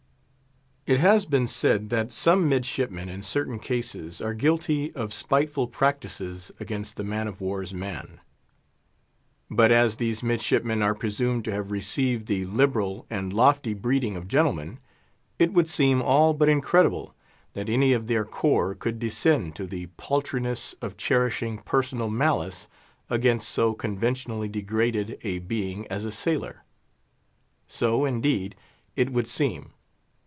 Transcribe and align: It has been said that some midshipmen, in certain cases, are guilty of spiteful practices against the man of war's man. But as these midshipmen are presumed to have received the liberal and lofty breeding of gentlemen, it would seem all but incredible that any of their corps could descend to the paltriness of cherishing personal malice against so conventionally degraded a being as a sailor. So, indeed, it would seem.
It 0.87 0.99
has 0.99 1.25
been 1.25 1.45
said 1.47 1.89
that 1.89 2.11
some 2.11 2.49
midshipmen, 2.49 3.07
in 3.07 3.21
certain 3.21 3.59
cases, 3.59 4.19
are 4.19 4.33
guilty 4.33 4.91
of 4.95 5.13
spiteful 5.13 5.67
practices 5.67 6.51
against 6.59 6.97
the 6.97 7.03
man 7.03 7.27
of 7.27 7.39
war's 7.39 7.71
man. 7.71 8.19
But 9.49 9.71
as 9.71 9.97
these 9.97 10.23
midshipmen 10.23 10.81
are 10.81 10.95
presumed 10.95 11.45
to 11.45 11.51
have 11.51 11.69
received 11.69 12.25
the 12.25 12.45
liberal 12.45 13.05
and 13.11 13.31
lofty 13.31 13.75
breeding 13.75 14.17
of 14.17 14.27
gentlemen, 14.27 14.79
it 15.37 15.53
would 15.53 15.69
seem 15.69 16.01
all 16.01 16.33
but 16.33 16.49
incredible 16.49 17.15
that 17.53 17.69
any 17.69 17.93
of 17.93 18.07
their 18.07 18.25
corps 18.25 18.73
could 18.73 18.97
descend 18.97 19.55
to 19.57 19.67
the 19.67 19.85
paltriness 19.97 20.73
of 20.81 20.97
cherishing 20.97 21.59
personal 21.59 22.09
malice 22.09 22.67
against 23.07 23.47
so 23.47 23.75
conventionally 23.75 24.49
degraded 24.49 25.19
a 25.23 25.39
being 25.39 25.87
as 25.87 26.03
a 26.05 26.11
sailor. 26.11 26.63
So, 27.67 28.03
indeed, 28.03 28.55
it 28.95 29.11
would 29.13 29.27
seem. 29.27 29.71